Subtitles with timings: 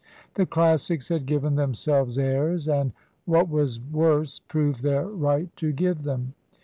[0.33, 2.91] The Classics had given themselves airs, and,
[3.25, 6.33] what was worse, proved their right to give them.